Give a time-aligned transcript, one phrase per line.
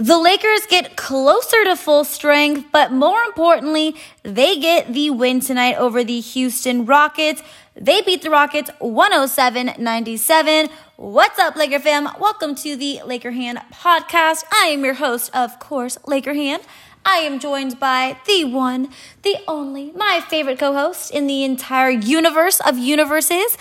[0.00, 5.76] The Lakers get closer to full strength, but more importantly, they get the win tonight
[5.76, 7.42] over the Houston Rockets.
[7.76, 10.70] They beat the Rockets 107 97.
[10.96, 12.08] What's up, Laker fam?
[12.18, 14.44] Welcome to the Laker Hand podcast.
[14.50, 16.62] I am your host, of course, Laker Hand.
[17.04, 18.88] I am joined by the one,
[19.20, 23.58] the only, my favorite co host in the entire universe of universes.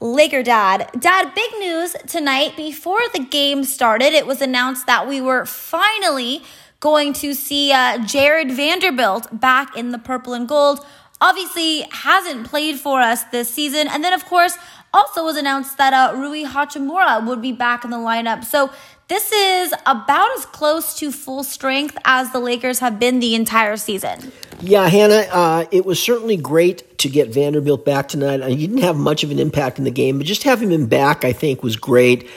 [0.00, 0.90] Laker Dad.
[0.98, 2.56] Dad, big news tonight.
[2.56, 6.42] Before the game started, it was announced that we were finally
[6.80, 10.84] going to see uh, Jarred Vanderbilt back in the purple and gold.
[11.20, 13.88] Obviously, hasn't played for us this season.
[13.88, 14.58] And then, of course,
[14.92, 18.44] also was announced that uh, Rui Hachimura would be back in the lineup.
[18.44, 18.70] So
[19.08, 23.76] this is about as close to full strength as the Lakers have been the entire
[23.76, 24.32] season.
[24.60, 28.40] Yeah, Hannah, uh, it was certainly great to get Vanderbilt back tonight.
[28.40, 30.86] Uh, he didn't have much of an impact in the game, but just having him
[30.86, 32.28] back, I think, was great.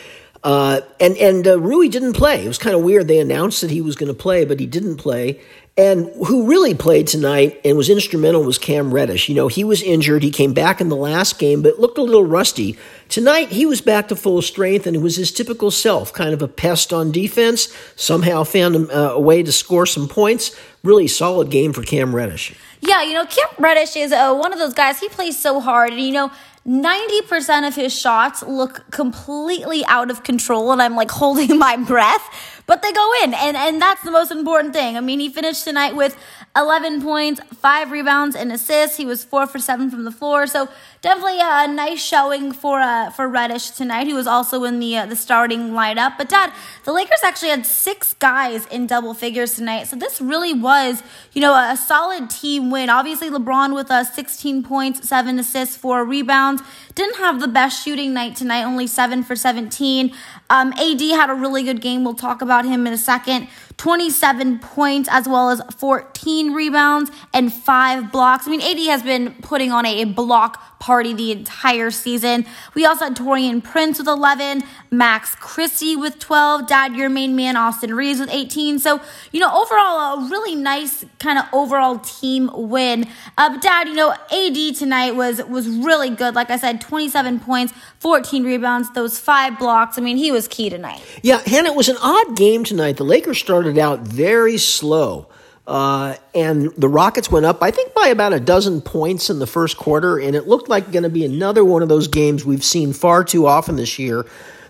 [0.43, 2.45] Uh, and and uh, Rui didn't play.
[2.45, 3.07] It was kind of weird.
[3.07, 5.41] They announced that he was going to play, but he didn't play.
[5.79, 9.29] And who really played tonight and was instrumental was Cam Reddish.
[9.29, 10.23] You know, he was injured.
[10.23, 12.77] He came back in the last game, but looked a little rusty.
[13.07, 16.41] Tonight, he was back to full strength and it was his typical self, kind of
[16.41, 17.73] a pest on defense.
[17.95, 20.53] Somehow found a, uh, a way to score some points.
[20.83, 22.53] Really solid game for Cam Reddish.
[22.81, 24.99] Yeah, you know, Cam Reddish is uh, one of those guys.
[24.99, 25.91] He plays so hard.
[25.91, 26.29] And, you know,
[26.69, 30.71] 90% of his shots look completely out of control.
[30.71, 34.29] And I'm like holding my breath but they go in, and and that's the most
[34.29, 34.95] important thing.
[34.95, 36.15] I mean, he finished tonight with
[36.55, 38.95] 11 points, five rebounds, and assists.
[38.95, 40.69] He was four for seven from the floor, so
[41.01, 44.05] definitely a nice showing for uh, for Reddish tonight.
[44.05, 46.15] He was also in the uh, the starting lineup.
[46.15, 46.53] But Dad,
[46.83, 51.01] the Lakers actually had six guys in double figures tonight, so this really was
[51.33, 52.89] you know a, solid team win.
[52.89, 56.61] Obviously, LeBron with uh, 16 points, seven assists, four rebounds.
[56.93, 60.13] Didn't have the best shooting night tonight, only seven for 17.
[60.49, 62.03] Um, AD had a really good game.
[62.03, 63.47] We'll talk about him in a second.
[63.77, 68.47] 27 points as well as 14 rebounds and five blocks.
[68.47, 72.45] I mean, AD has been putting on a block party the entire season.
[72.73, 77.57] We also had Taurean Prince with 11, Max Christie with 12, Dad, your main man,
[77.57, 78.79] Austin Reaves with 18.
[78.79, 79.01] So,
[79.31, 83.07] you know, overall, a really nice kind of overall team win.
[83.37, 86.33] Uh, but Dad, you know, AD tonight was, was really good.
[86.33, 89.97] Like I said, 27 points, 14 rebounds, those five blocks.
[89.97, 91.01] I mean, he was key tonight.
[91.21, 92.97] Yeah, Hannah, it was an odd game tonight.
[92.97, 95.27] The Lakers started out very slow.
[95.69, 99.45] Uh, and the Rockets went up, I think, by about a dozen points in the
[99.45, 102.63] first quarter, and it looked like going to be another one of those games we've
[102.63, 104.25] seen far too often this year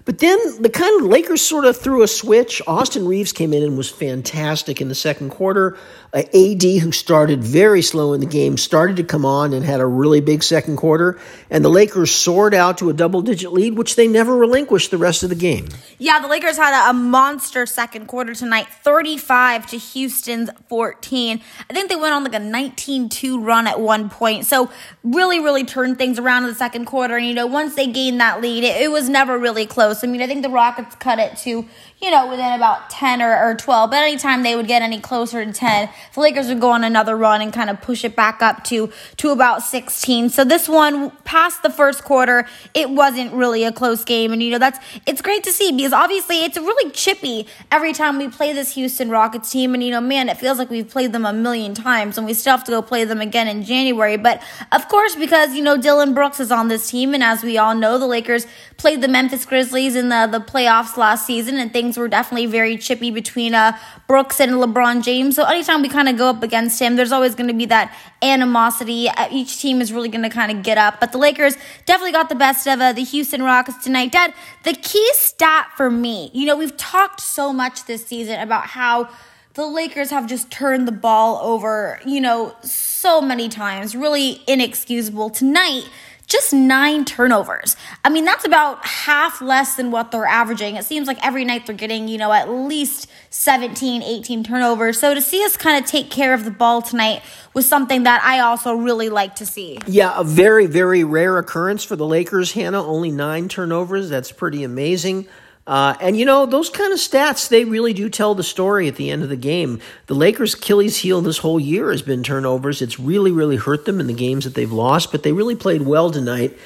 [0.09, 2.63] but then the kind of Lakers sort of threw a switch.
[2.65, 5.77] Austin Reaves came in and was fantastic in the second quarter.
[6.11, 9.79] Uh, AD, who started very slow in the game, started to come on and had
[9.79, 11.19] a really big second quarter.
[11.51, 14.97] And the Lakers soared out to a double digit lead, which they never relinquished the
[14.97, 15.67] rest of the game.
[15.99, 21.39] Yeah, the Lakers had a, a monster second quarter tonight 35 to Houston's 14.
[21.69, 24.47] I think they went on like a 19 2 run at one point.
[24.47, 24.71] So,
[25.03, 27.15] really, really turned things around in the second quarter.
[27.15, 30.09] And, you know, once they gained that lead, it, it was never really close close.
[30.09, 31.65] I mean, I think the Rockets cut it to,
[32.01, 33.89] you know, within about 10 or, or 12.
[33.89, 37.15] But anytime they would get any closer to 10, the Lakers would go on another
[37.15, 40.29] run and kind of push it back up to, to about 16.
[40.29, 44.31] So this one, past the first quarter, it wasn't really a close game.
[44.31, 48.17] And, you know, that's, it's great to see because obviously it's really chippy every time
[48.17, 49.73] we play this Houston Rockets team.
[49.73, 52.33] And, you know, man, it feels like we've played them a million times and we
[52.33, 54.17] still have to go play them again in January.
[54.17, 57.13] But of course, because, you know, Dillon Brooks is on this team.
[57.13, 58.45] And as we all know, the Lakers
[58.77, 62.77] played the Memphis Grizzlies in the, the playoffs last season, and things were definitely very
[62.77, 63.77] chippy between uh,
[64.07, 65.35] Brooks and LeBron James.
[65.35, 67.95] So anytime we kind of go up against him, there's always going to be that
[68.21, 69.09] animosity.
[69.09, 70.99] Uh, each team is really going to kind of get up.
[70.99, 71.55] But the Lakers
[71.85, 74.11] definitely got the best of uh, the Houston Rockets tonight.
[74.11, 74.33] Dad,
[74.63, 79.09] the key stat for me, you know, we've talked so much this season about how
[79.55, 85.29] the Lakers have just turned the ball over, you know, so many times, really inexcusable.
[85.29, 85.83] Tonight,
[86.29, 87.75] just nine turnovers.
[88.05, 90.75] I mean, that's about half less than what they're averaging.
[90.75, 94.99] It seems like every night they're getting, you know, at least 17, 18 turnovers.
[94.99, 97.23] So to see us kind of take care of the ball tonight
[97.53, 99.79] was something that I also really like to see.
[99.87, 102.85] Yeah, a very, very rare occurrence for the Lakers, Hannah.
[102.85, 104.09] Only nine turnovers.
[104.09, 105.27] That's pretty amazing.
[105.69, 108.95] Uh, and you know, those kind of stats, they really do tell the story at
[108.95, 109.79] the end of the game.
[110.07, 112.81] The Lakers' Achilles heel this whole year has been turnovers.
[112.81, 115.83] It's really, really hurt them in the games that they've lost, but they really played
[115.83, 116.57] well tonight.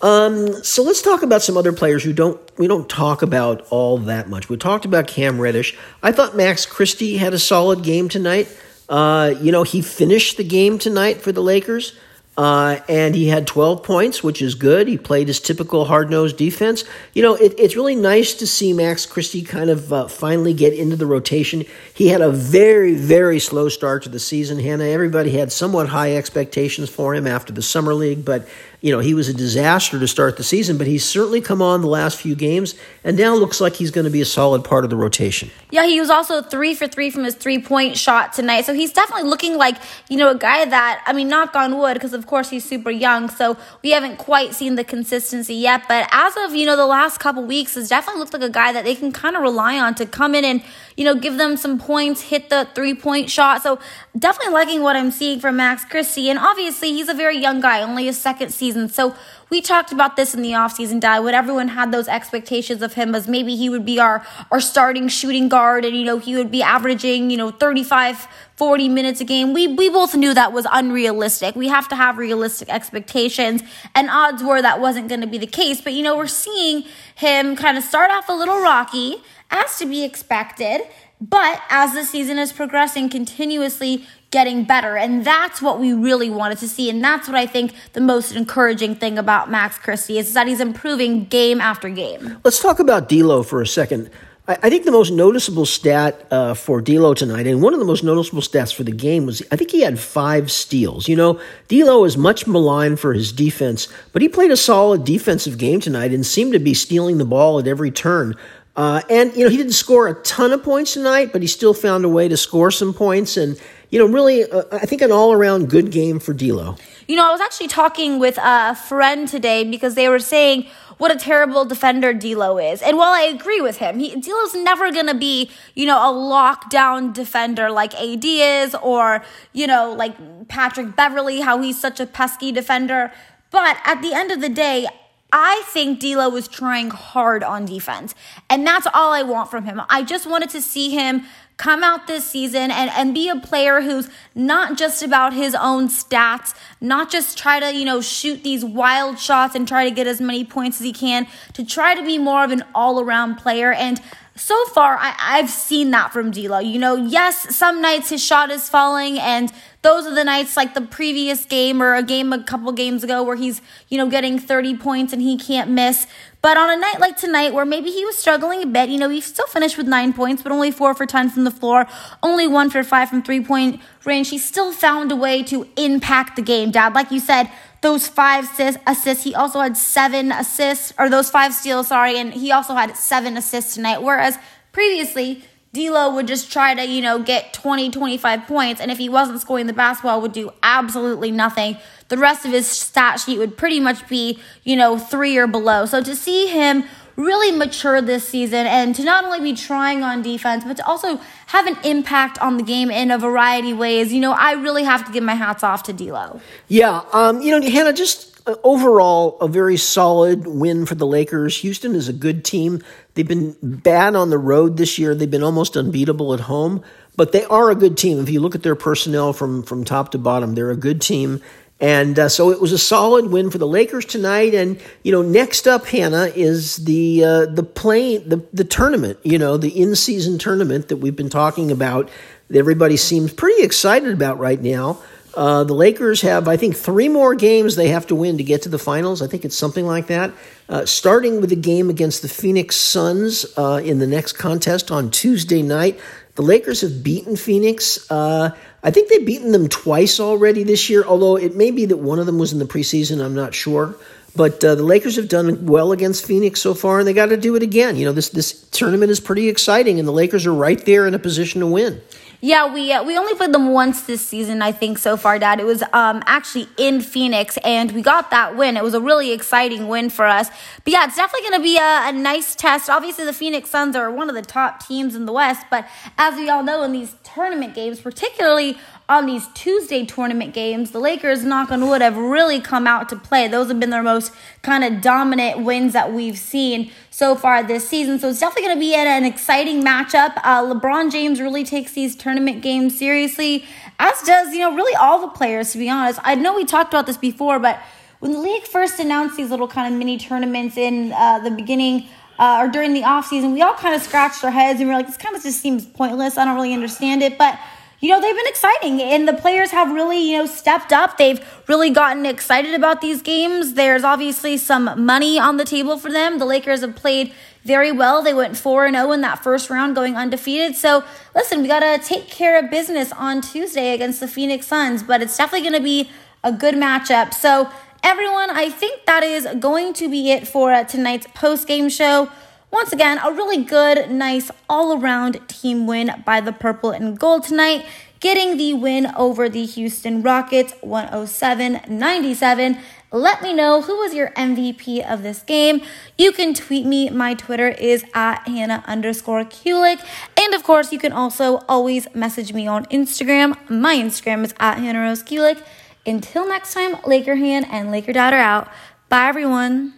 [0.00, 3.98] Um, so let's talk about some other players who don't we don't talk about all
[3.98, 4.48] that much.
[4.48, 5.76] We talked about Cam Reddish.
[6.02, 8.48] I thought Max Christie had a solid game tonight.
[8.88, 11.98] Uh, you know, he finished the game tonight for the Lakers.
[12.38, 14.86] Uh, and he had 12 points, which is good.
[14.86, 16.84] He played his typical hard nosed defense.
[17.12, 20.72] You know, it, it's really nice to see Max Christie kind of uh, finally get
[20.72, 21.64] into the rotation.
[21.92, 24.84] He had a very, very slow start to the season, Hannah.
[24.84, 28.46] Everybody had somewhat high expectations for him after the Summer League, but
[28.80, 31.80] you know, he was a disaster to start the season, but he's certainly come on
[31.80, 34.84] the last few games and now looks like he's going to be a solid part
[34.84, 35.50] of the rotation.
[35.70, 38.66] Yeah, he was also three for three from his three point shot tonight.
[38.66, 39.76] So he's definitely looking like,
[40.08, 42.90] you know, a guy that, I mean, knock on wood, because of course he's super
[42.90, 43.28] young.
[43.28, 45.82] So we haven't quite seen the consistency yet.
[45.88, 48.72] But as of, you know, the last couple weeks, has definitely looked like a guy
[48.72, 50.62] that they can kind of rely on to come in and,
[50.96, 53.60] you know, give them some points, hit the three point shot.
[53.60, 53.80] So
[54.16, 56.30] definitely liking what I'm seeing from Max Christie.
[56.30, 58.67] And obviously, he's a very young guy, only his second season.
[58.88, 59.14] So
[59.50, 63.14] we talked about this in the offseason, Di, when everyone had those expectations of him
[63.14, 66.50] as maybe he would be our, our starting shooting guard and, you know, he would
[66.50, 68.26] be averaging, you know, 35,
[68.58, 69.52] 40 minutes a game.
[69.52, 71.54] We, we both knew that was unrealistic.
[71.54, 73.62] We have to have realistic expectations,
[73.94, 75.80] and odds were that wasn't going to be the case.
[75.80, 76.84] But, you know, we're seeing
[77.14, 80.82] him kind of start off a little rocky as to be expected.
[81.20, 84.96] But as the season is progressing, continuously getting better.
[84.96, 86.90] And that's what we really wanted to see.
[86.90, 90.60] And that's what I think the most encouraging thing about Max Christie is that he's
[90.60, 92.38] improving game after game.
[92.44, 94.10] Let's talk about D'Lo for a second.
[94.50, 98.02] I think the most noticeable stat uh, for D'Lo tonight, and one of the most
[98.02, 101.06] noticeable stats for the game was, I think he had five steals.
[101.06, 105.58] You know, D'Lo is much maligned for his defense, but he played a solid defensive
[105.58, 108.36] game tonight and seemed to be stealing the ball at every turn.
[108.74, 111.74] Uh, and, you know, he didn't score a ton of points tonight, but he still
[111.74, 113.36] found a way to score some points.
[113.36, 113.60] And,
[113.90, 116.76] you know, really, uh, I think an all around good game for D'Lo.
[117.06, 120.68] You know, I was actually talking with a friend today because they were saying
[120.98, 122.82] what a terrible defender D'Lo is.
[122.82, 127.14] And while I agree with him, he, D'Lo's never to be, you know, a lockdown
[127.14, 132.52] defender like AD is or, you know, like Patrick Beverley, how he's such a pesky
[132.52, 133.12] defender.
[133.50, 134.86] But at the end of the day,
[135.32, 138.14] I think D'Lo was trying hard on defense,
[138.48, 139.82] and that's all I want from him.
[139.88, 141.24] I just wanted to see him
[141.58, 145.88] come out this season and, and be a player who's not just about his own
[145.88, 150.06] stats, not just try to, you know, shoot these wild shots and try to get
[150.06, 153.34] as many points as he can, to try to be more of an all around
[153.36, 153.72] player.
[153.72, 154.00] And
[154.38, 156.58] so far, I, I've seen that from D'Lo.
[156.58, 159.52] You know, yes, some nights his shot is falling, and
[159.82, 163.22] those are the nights like the previous game or a game a couple games ago
[163.22, 166.06] where he's, you know, getting 30 points and he can't miss.
[166.40, 169.08] But on a night like tonight, where maybe he was struggling a bit, you know,
[169.08, 171.86] he still finished with nine points, but only four for 10 from the floor,
[172.22, 174.30] only one for five from three point range.
[174.30, 176.94] He still found a way to impact the game, Dad.
[176.94, 178.48] Like you said, those five
[178.86, 179.24] assists.
[179.24, 183.36] He also had seven assists, or those five steals, sorry, and he also had seven
[183.36, 184.02] assists tonight.
[184.02, 184.38] Whereas
[184.72, 189.08] previously, D'Lo would just try to, you know, get 20, 25 points, and if he
[189.08, 191.76] wasn't scoring the basketball, would do absolutely nothing.
[192.08, 195.84] The rest of his stat sheet would pretty much be, you know, three or below.
[195.84, 196.84] So to see him
[197.18, 201.20] really mature this season and to not only be trying on defense, but to also
[201.48, 204.12] have an impact on the game in a variety of ways.
[204.12, 206.40] You know, I really have to give my hats off to D'Lo.
[206.68, 211.58] Yeah, um, you know, Hannah, just uh, overall a very solid win for the Lakers.
[211.58, 212.82] Houston is a good team.
[213.14, 215.12] They've been bad on the road this year.
[215.14, 216.84] They've been almost unbeatable at home,
[217.16, 218.20] but they are a good team.
[218.20, 221.42] If you look at their personnel from from top to bottom, they're a good team.
[221.80, 224.52] And uh, so it was a solid win for the Lakers tonight.
[224.52, 229.18] And you know, next up, Hannah is the uh, the play the the tournament.
[229.22, 232.10] You know, the in season tournament that we've been talking about.
[232.48, 235.02] That everybody seems pretty excited about right now.
[235.34, 238.62] Uh, the Lakers have, I think, three more games they have to win to get
[238.62, 239.22] to the finals.
[239.22, 240.32] I think it's something like that.
[240.68, 245.10] Uh, starting with a game against the Phoenix Suns uh, in the next contest on
[245.10, 245.98] Tuesday night.
[246.34, 248.10] The Lakers have beaten Phoenix.
[248.10, 248.50] Uh,
[248.82, 252.18] I think they've beaten them twice already this year, although it may be that one
[252.18, 253.24] of them was in the preseason.
[253.24, 253.96] I'm not sure.
[254.36, 257.36] But uh, the Lakers have done well against Phoenix so far, and they got to
[257.36, 257.96] do it again.
[257.96, 261.14] You know, this this tournament is pretty exciting, and the Lakers are right there in
[261.14, 262.00] a position to win.
[262.40, 265.58] Yeah, we uh, we only played them once this season, I think, so far, Dad.
[265.58, 268.76] It was um, actually in Phoenix, and we got that win.
[268.76, 270.48] It was a really exciting win for us.
[270.84, 272.88] But yeah, it's definitely going to be a, a nice test.
[272.88, 276.36] Obviously, the Phoenix Suns are one of the top teams in the West, but as
[276.36, 278.78] we all know, in these tournament games, particularly
[279.08, 283.16] on these Tuesday tournament games, the Lakers, knock on wood, have really come out to
[283.16, 283.48] play.
[283.48, 287.88] Those have been their most kind of dominant wins that we've seen so far this
[287.88, 288.18] season.
[288.18, 290.34] So it's definitely going to be an, exciting matchup.
[290.44, 293.64] Uh, LeBron James really takes these tournament games seriously,
[293.98, 296.20] as does, you know, really all the players, to be honest.
[296.22, 297.80] I know we talked about this before, but
[298.20, 302.08] when the league first announced these little kind of mini tournaments in uh, the beginning,
[302.38, 304.98] uh, or during the offseason, we all kind of scratched our heads and we were
[305.00, 306.38] like, this kind of just seems pointless.
[306.38, 307.36] I don't really understand it.
[307.36, 307.58] But
[308.00, 311.18] you know, they've been exciting and the players have really, you know, stepped up.
[311.18, 313.74] They've really gotten excited about these games.
[313.74, 316.38] There's obviously some money on the table for them.
[316.38, 317.32] The Lakers have played
[317.64, 318.22] very well.
[318.22, 320.76] They went 4 0 in that first round, going undefeated.
[320.76, 321.02] So,
[321.34, 325.20] listen, we got to take care of business on Tuesday against the Phoenix Suns, but
[325.20, 326.10] it's definitely going to be
[326.44, 327.34] a good matchup.
[327.34, 327.68] So,
[328.04, 332.30] everyone, I think that is going to be it for tonight's post game show.
[332.70, 337.42] Once again, a really good, nice, all around team win by the purple and gold
[337.42, 337.84] tonight,
[338.20, 342.78] getting the win over the Houston Rockets 107 97.
[343.10, 345.80] Let me know who was your MVP of this game.
[346.18, 347.08] You can tweet me.
[347.08, 350.04] My Twitter is at Hannah underscore Kulik.
[350.38, 353.56] And of course, you can also always message me on Instagram.
[353.70, 355.62] My Instagram is at Hannah Rose Kulik.
[356.04, 358.68] Until next time, Laker Hand and Laker are out.
[359.08, 359.97] Bye, everyone.